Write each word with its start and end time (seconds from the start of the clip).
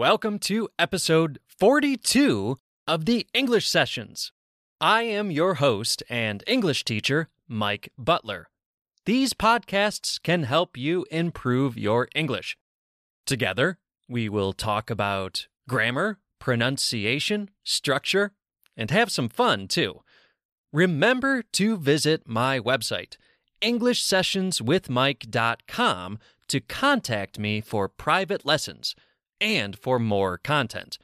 Welcome 0.00 0.38
to 0.38 0.70
episode 0.78 1.40
42 1.46 2.56
of 2.88 3.04
the 3.04 3.26
English 3.34 3.68
Sessions. 3.68 4.32
I 4.80 5.02
am 5.02 5.30
your 5.30 5.56
host 5.56 6.02
and 6.08 6.42
English 6.46 6.86
teacher, 6.86 7.28
Mike 7.46 7.92
Butler. 7.98 8.48
These 9.04 9.34
podcasts 9.34 10.18
can 10.22 10.44
help 10.44 10.78
you 10.78 11.04
improve 11.10 11.76
your 11.76 12.08
English. 12.14 12.56
Together, 13.26 13.76
we 14.08 14.30
will 14.30 14.54
talk 14.54 14.88
about 14.88 15.48
grammar, 15.68 16.18
pronunciation, 16.38 17.50
structure, 17.62 18.32
and 18.78 18.90
have 18.90 19.12
some 19.12 19.28
fun 19.28 19.68
too. 19.68 20.00
Remember 20.72 21.42
to 21.42 21.76
visit 21.76 22.26
my 22.26 22.58
website, 22.58 23.18
EnglishSessionsWithMike.com, 23.60 26.18
to 26.48 26.60
contact 26.60 27.38
me 27.38 27.60
for 27.60 27.86
private 27.86 28.46
lessons 28.46 28.94
and 29.40 29.78
for 29.78 29.98
more 29.98 30.38
content. 30.38 30.98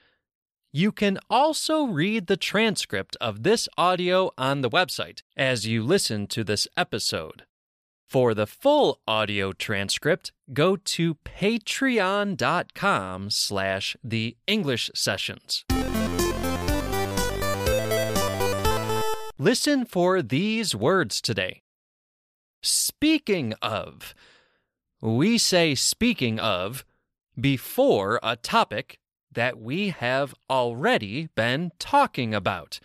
You 0.73 0.93
can 0.93 1.19
also 1.31 1.85
read 1.85 2.27
the 2.27 2.37
transcript 2.37 3.17
of 3.21 3.43
this 3.45 3.69
audio 3.79 4.31
on 4.37 4.61
the 4.61 4.69
website 4.69 5.23
as 5.37 5.67
you 5.67 5.83
listen 5.83 6.27
to 6.29 6.45
this 6.45 6.69
episode. 6.77 7.45
For 8.09 8.35
the 8.35 8.47
full 8.47 9.01
audio 9.09 9.53
transcript, 9.53 10.33
go 10.53 10.77
to 10.77 11.15
patreon.com 11.25 12.41
slash 13.30 13.97
the 14.05 14.37
English 14.47 14.91
sessions. 14.95 15.65
Listen 19.39 19.85
for 19.85 20.23
these 20.23 20.75
words 20.75 21.21
today. 21.21 21.63
Speaking 22.63 23.55
of. 23.61 24.15
We 25.03 25.37
say 25.37 25.75
speaking 25.75 26.38
of 26.38 26.85
before 27.38 28.18
a 28.23 28.37
topic 28.37 28.98
that 29.32 29.59
we 29.59 29.90
have 29.90 30.34
already 30.48 31.29
been 31.34 31.70
talking 31.79 32.34
about. 32.34 32.80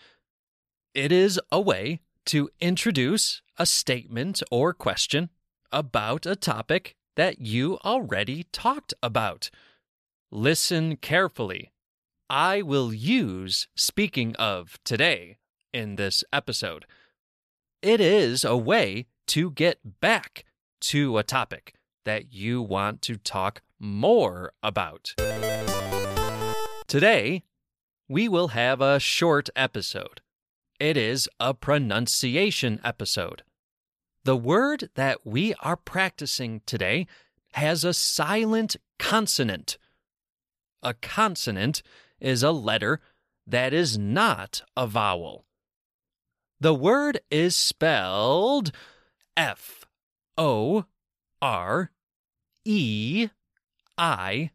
It 0.94 1.12
is 1.12 1.40
a 1.52 1.62
way 1.62 2.02
to 2.26 2.50
introduce 2.60 3.42
a 3.58 3.66
statement 3.66 4.44
or 4.52 4.74
question 4.74 5.30
about 5.72 6.26
a 6.26 6.36
topic 6.36 6.96
that 7.16 7.40
you 7.40 7.78
already 7.86 8.46
talked 8.52 8.94
about. 9.02 9.50
Listen 10.32 10.98
carefully. 10.98 11.72
I 12.30 12.62
will 12.62 12.94
use 12.94 13.68
speaking 13.76 14.36
of 14.38 14.78
today 14.84 15.38
in 15.74 15.96
this 15.96 16.24
episode. 16.32 16.86
It 17.82 18.00
is 18.00 18.44
a 18.44 18.58
way 18.58 19.08
to 19.28 19.52
get 19.52 20.00
back 20.02 20.46
to 20.82 21.18
a 21.18 21.24
topic 21.24 21.74
that 22.06 22.34
you 22.34 22.62
want 22.62 23.02
to 23.04 23.18
talk 23.18 23.62
more 23.82 24.54
about. 24.62 25.14
Today, 26.88 27.44
we 28.08 28.30
will 28.30 28.50
have 28.50 28.82
a 28.82 29.00
short 29.00 29.50
episode. 29.56 30.22
It 30.80 30.98
is 30.98 31.28
a 31.40 31.54
pronunciation 31.54 32.80
episode. 32.84 33.44
The 34.24 34.38
word 34.38 34.90
that 34.96 35.26
we 35.26 35.56
are 35.62 35.78
practicing 35.78 36.62
today 36.66 37.08
has 37.54 37.84
a 37.84 37.94
silent 37.94 38.76
consonant. 39.00 39.78
A 40.84 40.94
consonant 40.94 41.82
is 42.20 42.44
a 42.44 42.52
letter 42.52 43.02
that 43.48 43.74
is 43.74 43.98
not 43.98 44.62
a 44.78 44.86
vowel. 44.86 45.46
The 46.60 46.74
word 46.74 47.22
is 47.32 47.56
spelled 47.56 48.72
F 49.36 49.86
O 50.38 50.86
R 51.42 51.92
E 52.64 53.30
I 54.02 54.50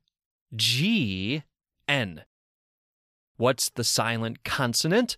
G 0.57 1.45
N. 1.87 2.25
What's 3.37 3.69
the 3.71 3.85
silent 3.85 4.43
consonant? 4.43 5.17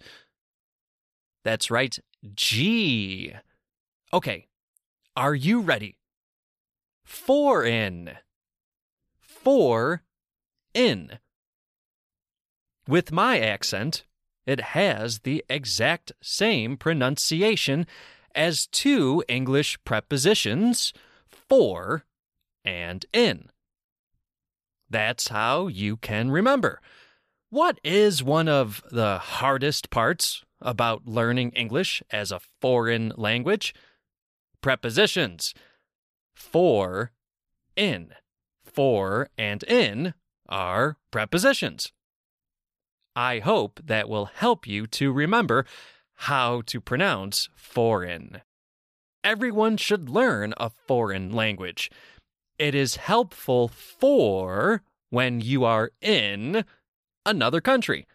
That's 1.44 1.70
right, 1.70 1.98
G. 2.34 3.32
Okay, 4.12 4.46
are 5.16 5.34
you 5.34 5.62
ready? 5.62 5.96
Foreign. 7.04 8.18
Four 9.18 10.02
in. 10.74 11.18
With 12.86 13.10
my 13.10 13.38
accent, 13.40 14.04
it 14.44 14.60
has 14.60 15.20
the 15.20 15.42
exact 15.48 16.12
same 16.22 16.76
pronunciation 16.76 17.86
as 18.34 18.66
two 18.66 19.24
English 19.26 19.78
prepositions, 19.84 20.92
for 21.30 22.04
and 22.62 23.06
in. 23.14 23.48
That's 24.90 25.28
how 25.28 25.66
you 25.66 25.96
can 25.96 26.30
remember. 26.30 26.80
What 27.50 27.80
is 27.82 28.22
one 28.22 28.48
of 28.48 28.82
the 28.90 29.18
hardest 29.18 29.90
parts 29.90 30.44
about 30.60 31.06
learning 31.06 31.52
English 31.52 32.02
as 32.10 32.30
a 32.30 32.40
foreign 32.60 33.12
language? 33.16 33.74
Prepositions. 34.60 35.54
For, 36.34 37.12
in. 37.76 38.14
For 38.64 39.28
and 39.38 39.62
in 39.64 40.14
are 40.48 40.96
prepositions. 41.10 41.92
I 43.16 43.40
hope 43.40 43.80
that 43.84 44.08
will 44.08 44.26
help 44.26 44.66
you 44.66 44.86
to 44.88 45.12
remember 45.12 45.64
how 46.14 46.62
to 46.66 46.80
pronounce 46.80 47.48
foreign. 47.56 48.42
Everyone 49.24 49.76
should 49.76 50.08
learn 50.08 50.54
a 50.56 50.70
foreign 50.70 51.32
language. 51.32 51.90
It 52.58 52.74
is 52.74 52.96
helpful 52.96 53.68
for 53.68 54.82
when 55.10 55.40
you 55.40 55.64
are 55.64 55.92
in 56.00 56.64
another 57.24 57.60
country. 57.60 58.06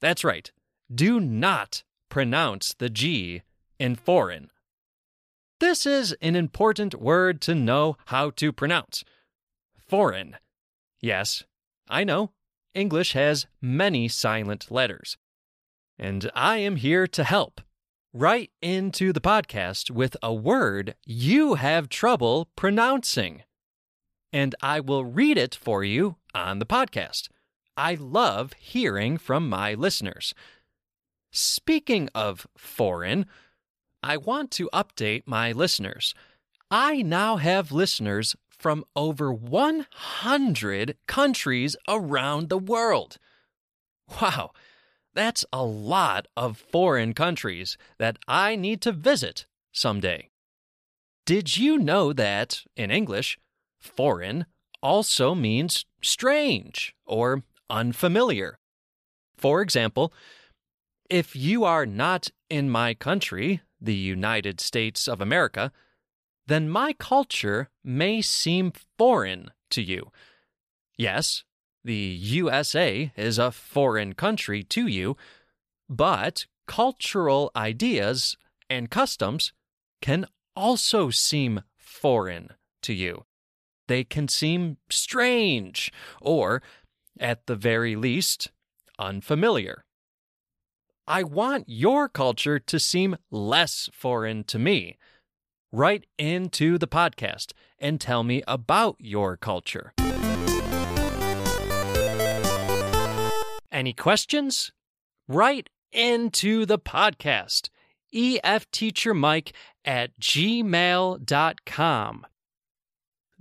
That's 0.00 0.24
right. 0.24 0.50
Do 0.92 1.20
not 1.20 1.82
pronounce 2.08 2.74
the 2.74 2.88
G 2.88 3.42
in 3.78 3.96
foreign. 3.96 4.50
This 5.60 5.84
is 5.84 6.16
an 6.22 6.36
important 6.36 6.94
word 6.94 7.42
to 7.42 7.54
know 7.54 7.96
how 8.06 8.30
to 8.30 8.50
pronounce. 8.50 9.04
Foreign. 9.76 10.36
Yes, 11.02 11.44
I 11.88 12.04
know. 12.04 12.30
English 12.74 13.12
has 13.12 13.46
many 13.60 14.08
silent 14.08 14.70
letters. 14.70 15.18
And 15.98 16.30
I 16.34 16.58
am 16.58 16.76
here 16.76 17.06
to 17.08 17.24
help. 17.24 17.60
Write 18.12 18.50
into 18.62 19.12
the 19.12 19.20
podcast 19.20 19.90
with 19.90 20.16
a 20.22 20.32
word 20.32 20.94
you 21.04 21.54
have 21.54 21.88
trouble 21.88 22.48
pronouncing. 22.56 23.42
And 24.32 24.54
I 24.60 24.80
will 24.80 25.04
read 25.04 25.36
it 25.36 25.54
for 25.54 25.82
you 25.82 26.16
on 26.34 26.58
the 26.58 26.66
podcast. 26.66 27.28
I 27.76 27.94
love 27.94 28.52
hearing 28.54 29.18
from 29.18 29.48
my 29.48 29.74
listeners. 29.74 30.34
Speaking 31.32 32.08
of 32.14 32.46
foreign, 32.56 33.26
I 34.02 34.16
want 34.16 34.50
to 34.52 34.70
update 34.72 35.22
my 35.26 35.52
listeners. 35.52 36.14
I 36.70 37.02
now 37.02 37.36
have 37.36 37.72
listeners 37.72 38.36
from 38.48 38.84
over 38.94 39.32
100 39.32 40.96
countries 41.06 41.76
around 41.88 42.48
the 42.48 42.58
world. 42.58 43.16
Wow, 44.20 44.50
that's 45.14 45.44
a 45.52 45.64
lot 45.64 46.26
of 46.36 46.58
foreign 46.58 47.14
countries 47.14 47.76
that 47.98 48.18
I 48.28 48.56
need 48.56 48.80
to 48.82 48.92
visit 48.92 49.46
someday. 49.72 50.28
Did 51.26 51.56
you 51.56 51.78
know 51.78 52.12
that, 52.12 52.62
in 52.76 52.90
English, 52.90 53.38
foreign 53.80 54.46
also 54.82 55.34
means 55.34 55.84
strange 56.02 56.94
or 57.06 57.42
unfamiliar? 57.68 58.58
For 59.36 59.62
example, 59.62 60.12
if 61.08 61.34
you 61.34 61.64
are 61.64 61.86
not 61.86 62.30
in 62.48 62.70
my 62.70 62.94
country, 62.94 63.62
the 63.80 63.94
United 63.94 64.60
States 64.60 65.08
of 65.08 65.20
America, 65.20 65.72
then 66.46 66.68
my 66.68 66.92
culture 66.92 67.68
may 67.82 68.20
seem 68.20 68.72
foreign 68.98 69.50
to 69.70 69.82
you. 69.82 70.10
Yes, 70.96 71.44
the 71.84 71.94
USA 71.94 73.12
is 73.16 73.38
a 73.38 73.50
foreign 73.50 74.14
country 74.14 74.62
to 74.64 74.86
you, 74.86 75.16
but 75.88 76.46
cultural 76.66 77.50
ideas 77.56 78.36
and 78.68 78.90
customs 78.90 79.52
can 80.00 80.26
also 80.54 81.10
seem 81.10 81.62
foreign 81.76 82.50
to 82.82 82.92
you. 82.92 83.24
They 83.90 84.04
can 84.04 84.28
seem 84.28 84.76
strange 84.88 85.92
or, 86.20 86.62
at 87.18 87.48
the 87.48 87.56
very 87.56 87.96
least, 87.96 88.52
unfamiliar. 89.00 89.84
I 91.08 91.24
want 91.24 91.64
your 91.66 92.08
culture 92.08 92.60
to 92.60 92.78
seem 92.78 93.16
less 93.32 93.90
foreign 93.92 94.44
to 94.44 94.60
me 94.60 94.96
write 95.72 96.06
into 96.18 96.78
the 96.78 96.86
podcast 96.86 97.52
and 97.80 98.00
tell 98.00 98.22
me 98.22 98.44
about 98.46 98.94
your 99.00 99.36
culture. 99.36 99.92
Any 103.72 103.92
questions? 103.92 104.70
Write 105.26 105.68
into 105.90 106.64
the 106.64 106.78
podcast. 106.78 107.70
EFTeacherMike 108.14 109.50
at 109.84 110.16
gmail.com. 110.20 111.26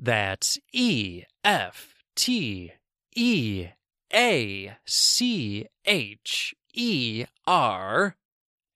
That's 0.02 0.58
E 0.72 1.24
F 1.44 1.96
T 2.16 2.72
E 3.16 3.68
A 4.14 4.78
C 4.86 5.68
H 5.86 6.56
E 6.74 7.26
R 7.46 8.16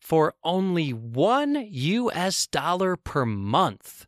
For 0.00 0.34
only 0.42 0.92
one 0.92 1.66
US 1.70 2.46
dollar 2.46 2.96
per 2.96 3.26
month, 3.26 4.06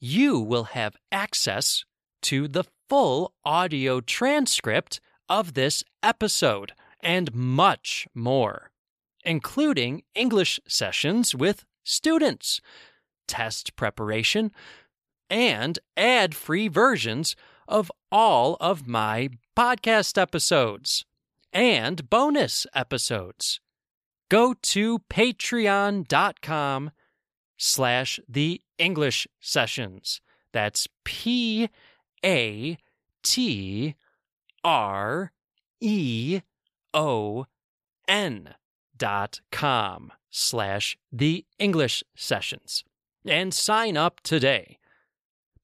you 0.00 0.38
will 0.40 0.64
have 0.64 0.96
access 1.10 1.84
to 2.22 2.48
the 2.48 2.64
full 2.88 3.32
audio 3.44 4.00
transcript 4.00 5.00
of 5.28 5.54
this 5.54 5.82
episode 6.02 6.72
and 7.00 7.34
much 7.34 8.06
more, 8.14 8.70
including 9.24 10.02
English 10.14 10.60
sessions 10.68 11.34
with 11.34 11.64
students, 11.84 12.60
test 13.26 13.74
preparation, 13.76 14.52
and 15.30 15.78
ad 15.96 16.34
free 16.34 16.68
versions 16.68 17.34
of 17.66 17.90
all 18.10 18.56
of 18.60 18.86
my 18.86 19.30
podcast 19.56 20.20
episodes 20.20 21.06
and 21.52 22.08
bonus 22.08 22.66
episodes. 22.74 23.60
Go 24.28 24.54
to 24.62 24.98
patreon.com 25.10 26.90
slash 27.58 28.20
the 28.28 28.60
English 28.78 29.28
sessions. 29.40 30.20
That's 30.52 30.88
P 31.04 31.68
A 32.24 32.78
T 33.22 33.94
R 34.64 35.32
E 35.80 36.40
O 36.94 37.46
N 38.08 38.54
dot 38.96 39.40
com 39.50 40.12
slash 40.30 40.96
the 41.12 41.44
English 41.58 42.02
sessions 42.16 42.84
and 43.26 43.52
sign 43.52 43.96
up 43.96 44.20
today. 44.22 44.78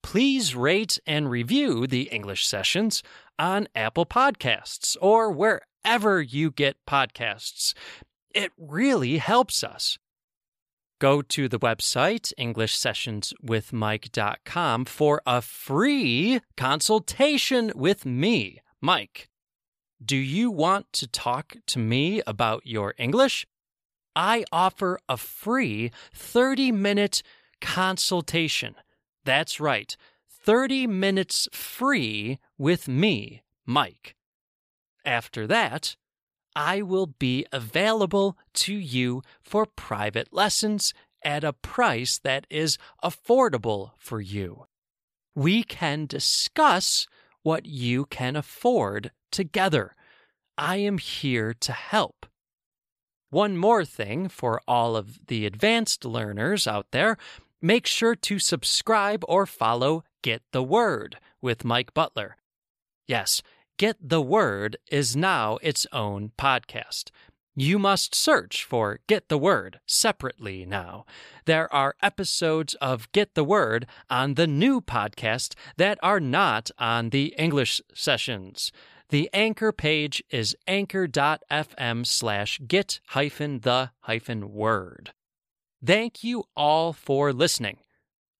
Please 0.01 0.55
rate 0.55 0.99
and 1.05 1.29
review 1.29 1.85
the 1.85 2.03
English 2.03 2.47
sessions 2.47 3.03
on 3.37 3.67
Apple 3.75 4.05
Podcasts 4.05 4.95
or 5.01 5.31
wherever 5.83 6.21
you 6.21 6.51
get 6.51 6.77
podcasts. 6.87 7.73
It 8.33 8.53
really 8.57 9.17
helps 9.17 9.61
us. 9.63 9.97
Go 10.99 11.21
to 11.21 11.47
the 11.47 11.59
website, 11.59 12.33
EnglishSessionsWithMike.com, 12.37 14.85
for 14.85 15.21
a 15.25 15.41
free 15.41 16.41
consultation 16.57 17.71
with 17.73 18.05
me, 18.05 18.59
Mike. 18.81 19.29
Do 20.03 20.17
you 20.17 20.51
want 20.51 20.91
to 20.93 21.07
talk 21.07 21.55
to 21.67 21.79
me 21.79 22.21
about 22.27 22.65
your 22.65 22.93
English? 22.97 23.47
I 24.15 24.45
offer 24.51 24.99
a 25.07 25.15
free 25.17 25.91
30 26.13 26.71
minute 26.73 27.23
consultation. 27.61 28.75
That's 29.23 29.59
right, 29.59 29.95
30 30.29 30.87
minutes 30.87 31.47
free 31.53 32.39
with 32.57 32.87
me, 32.87 33.43
Mike. 33.65 34.15
After 35.05 35.47
that, 35.47 35.95
I 36.55 36.81
will 36.81 37.07
be 37.07 37.45
available 37.51 38.37
to 38.55 38.73
you 38.73 39.21
for 39.41 39.65
private 39.65 40.33
lessons 40.33 40.93
at 41.23 41.43
a 41.43 41.53
price 41.53 42.19
that 42.19 42.47
is 42.49 42.77
affordable 43.03 43.91
for 43.97 44.21
you. 44.21 44.65
We 45.35 45.63
can 45.63 46.05
discuss 46.05 47.07
what 47.43 47.65
you 47.65 48.05
can 48.05 48.35
afford 48.35 49.11
together. 49.31 49.95
I 50.57 50.77
am 50.77 50.97
here 50.97 51.53
to 51.61 51.71
help. 51.71 52.25
One 53.29 53.55
more 53.57 53.85
thing 53.85 54.27
for 54.27 54.59
all 54.67 54.95
of 54.95 55.27
the 55.27 55.45
advanced 55.45 56.03
learners 56.03 56.67
out 56.67 56.87
there 56.91 57.17
make 57.61 57.85
sure 57.85 58.15
to 58.15 58.39
subscribe 58.39 59.23
or 59.27 59.45
follow 59.45 60.03
Get 60.21 60.41
the 60.51 60.63
Word 60.63 61.17
with 61.41 61.63
Mike 61.63 61.93
Butler. 61.93 62.35
Yes, 63.07 63.41
Get 63.79 64.09
the 64.09 64.21
Word 64.21 64.75
is 64.91 65.15
now 65.15 65.57
its 65.61 65.87
own 65.93 66.33
podcast. 66.37 67.11
You 67.55 67.79
must 67.79 68.13
search 68.13 68.65
for 68.65 68.99
Get 69.07 69.29
the 69.29 69.37
Word 69.37 69.79
separately 69.85 70.65
now. 70.65 71.05
There 71.45 71.73
are 71.73 71.95
episodes 72.01 72.73
of 72.81 73.09
Get 73.13 73.35
the 73.35 73.43
Word 73.45 73.87
on 74.09 74.33
the 74.33 74.47
new 74.47 74.81
podcast 74.81 75.55
that 75.77 75.97
are 76.03 76.19
not 76.19 76.69
on 76.77 77.11
the 77.11 77.33
English 77.37 77.79
sessions. 77.93 78.73
The 79.11 79.29
anchor 79.31 79.71
page 79.71 80.21
is 80.29 80.57
anchor.fm 80.67 82.05
slash 82.05 82.59
get 82.67 82.99
hyphen 83.07 83.61
the 83.61 83.91
hyphen 84.01 84.51
word. 84.51 85.13
Thank 85.81 86.21
you 86.21 86.43
all 86.53 86.91
for 86.91 87.31
listening. 87.31 87.77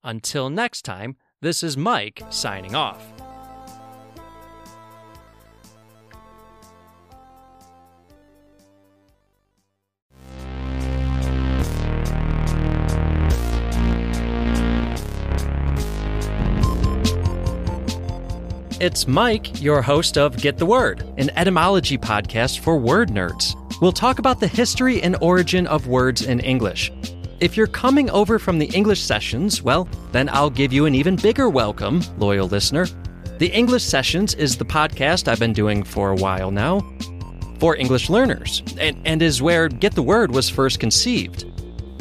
Until 0.04 0.50
next 0.50 0.82
time, 0.82 1.16
this 1.42 1.64
is 1.64 1.78
Mike 1.78 2.24
signing 2.30 2.76
off. 2.76 3.29
It's 18.80 19.10
Mike, 19.10 19.62
your 19.62 19.82
host 19.82 20.18
of 20.18 20.38
Get 20.38 20.58
the 20.58 20.66
Word, 20.66 21.04
an 21.18 21.32
etymology 21.36 21.98
podcast 21.98 22.60
for 22.60 22.78
word 22.78 23.10
nerds. 23.10 23.54
We'll 23.82 23.92
talk 23.92 24.20
about 24.20 24.40
the 24.40 24.48
history 24.48 25.04
and 25.04 25.18
origin 25.20 25.68
of 25.68 25.88
words 25.88 26.22
in 26.22 26.40
English. 26.40 26.90
If 27.42 27.58
you're 27.58 27.68
coming 27.68 28.10
over 28.10 28.40
from 28.40 28.58
the 28.58 28.68
English 28.68 29.02
sessions, 29.02 29.62
well, 29.62 29.90
then 30.14 30.30
I'll 30.30 30.50
give 30.50 30.72
you 30.72 30.86
an 30.86 30.96
even 30.96 31.18
bigger 31.18 31.50
welcome, 31.50 32.02
loyal 32.20 32.48
listener. 32.48 32.88
The 33.38 33.52
English 33.52 33.84
Sessions 33.84 34.34
is 34.36 34.56
the 34.56 34.64
podcast 34.64 35.28
I've 35.28 35.40
been 35.40 35.52
doing 35.52 35.84
for 35.84 36.12
a 36.12 36.16
while 36.16 36.50
now 36.50 36.80
for 37.60 37.76
English 37.76 38.10
learners, 38.10 38.64
and, 38.80 38.98
and 39.04 39.22
is 39.22 39.42
where 39.42 39.68
Get 39.68 39.96
the 39.96 40.02
Word 40.02 40.32
was 40.32 40.50
first 40.50 40.80
conceived. 40.80 41.46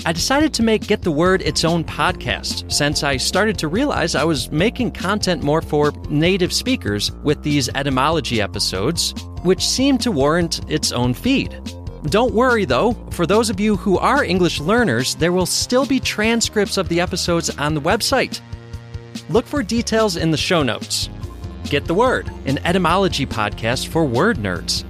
I 0.06 0.12
decided 0.12 0.54
to 0.54 0.62
make 0.62 0.86
Get 0.86 1.02
the 1.02 1.10
Word 1.10 1.42
its 1.42 1.64
own 1.64 1.82
podcast 1.82 2.70
since 2.70 3.02
I 3.02 3.16
started 3.16 3.58
to 3.58 3.68
realize 3.68 4.14
I 4.14 4.24
was 4.24 4.50
making 4.50 4.92
content 4.92 5.42
more 5.42 5.60
for 5.60 5.92
native 6.08 6.52
speakers 6.52 7.10
with 7.24 7.42
these 7.42 7.68
etymology 7.74 8.40
episodes, 8.40 9.12
which 9.42 9.66
seemed 9.66 10.00
to 10.02 10.12
warrant 10.12 10.60
its 10.70 10.92
own 10.92 11.14
feed. 11.14 11.60
Don't 12.04 12.32
worry 12.32 12.64
though, 12.64 12.92
for 13.10 13.26
those 13.26 13.50
of 13.50 13.58
you 13.58 13.76
who 13.76 13.98
are 13.98 14.24
English 14.24 14.60
learners, 14.60 15.16
there 15.16 15.32
will 15.32 15.46
still 15.46 15.84
be 15.84 15.98
transcripts 15.98 16.78
of 16.78 16.88
the 16.88 17.00
episodes 17.00 17.50
on 17.58 17.74
the 17.74 17.80
website. 17.80 18.40
Look 19.28 19.46
for 19.46 19.64
details 19.64 20.16
in 20.16 20.30
the 20.30 20.36
show 20.36 20.62
notes. 20.62 21.10
Get 21.64 21.86
the 21.86 21.94
Word, 21.94 22.30
an 22.46 22.58
etymology 22.64 23.26
podcast 23.26 23.88
for 23.88 24.04
word 24.04 24.38
nerds. 24.38 24.84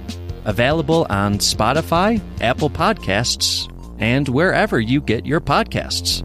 Available 0.45 1.07
on 1.09 1.39
Spotify, 1.39 2.21
Apple 2.41 2.69
Podcasts, 2.69 3.67
and 3.99 4.27
wherever 4.29 4.79
you 4.79 5.01
get 5.01 5.25
your 5.25 5.41
podcasts. 5.41 6.23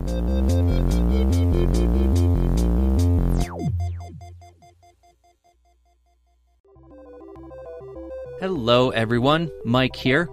Hello, 8.41 8.91
everyone. 8.91 9.51
Mike 9.65 9.97
here. 9.97 10.29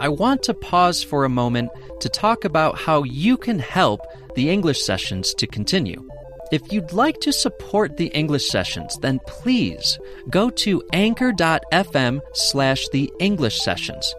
I 0.00 0.08
want 0.08 0.44
to 0.44 0.54
pause 0.54 1.02
for 1.02 1.24
a 1.24 1.28
moment 1.28 1.70
to 2.00 2.08
talk 2.08 2.44
about 2.44 2.78
how 2.78 3.02
you 3.02 3.36
can 3.36 3.58
help 3.58 4.00
the 4.36 4.48
English 4.48 4.80
sessions 4.82 5.34
to 5.34 5.46
continue. 5.46 6.08
If 6.52 6.72
you'd 6.72 6.92
like 6.92 7.20
to 7.20 7.32
support 7.32 7.96
the 7.96 8.06
English 8.08 8.48
sessions, 8.48 8.96
then 8.98 9.18
please 9.26 9.98
go 10.30 10.50
to 10.50 10.82
anchor.fm 10.92 12.20
slash 12.32 12.88
the 12.88 13.12
English 13.18 13.60
sessions 13.60 14.14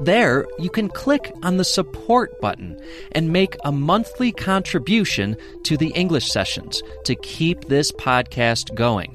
There, 0.00 0.46
you 0.58 0.70
can 0.70 0.88
click 0.88 1.32
on 1.42 1.56
the 1.56 1.64
support 1.64 2.40
button 2.40 2.80
and 3.12 3.32
make 3.32 3.56
a 3.64 3.72
monthly 3.72 4.30
contribution 4.32 5.36
to 5.64 5.76
the 5.76 5.88
English 5.88 6.30
sessions 6.30 6.82
to 7.04 7.16
keep 7.16 7.64
this 7.64 7.90
podcast 7.92 8.74
going. 8.74 9.14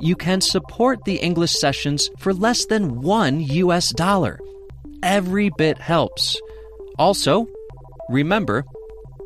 You 0.00 0.14
can 0.14 0.40
support 0.40 1.04
the 1.04 1.16
English 1.16 1.52
sessions 1.52 2.08
for 2.18 2.32
less 2.32 2.66
than 2.66 3.00
one 3.00 3.40
US 3.40 3.90
dollar. 3.90 4.38
Every 5.02 5.50
bit 5.58 5.78
helps. 5.78 6.40
Also, 6.98 7.48
remember, 8.08 8.64